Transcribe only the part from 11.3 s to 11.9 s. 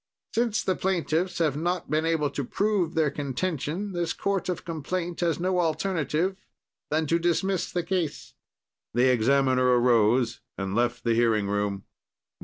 room.